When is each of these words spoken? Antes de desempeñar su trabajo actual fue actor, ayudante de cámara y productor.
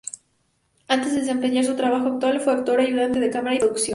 Antes 0.87 1.11
de 1.13 1.19
desempeñar 1.19 1.63
su 1.63 1.75
trabajo 1.75 2.07
actual 2.07 2.39
fue 2.41 2.53
actor, 2.53 2.79
ayudante 2.79 3.19
de 3.19 3.29
cámara 3.29 3.53
y 3.57 3.59
productor. 3.59 3.89